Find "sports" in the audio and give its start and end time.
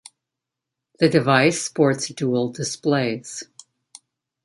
1.61-2.07